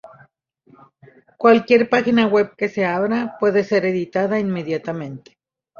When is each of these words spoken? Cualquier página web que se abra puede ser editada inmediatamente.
Cualquier 1.37 1.87
página 1.87 2.25
web 2.25 2.55
que 2.55 2.69
se 2.69 2.87
abra 2.87 3.37
puede 3.39 3.63
ser 3.63 3.85
editada 3.85 4.39
inmediatamente. 4.39 5.37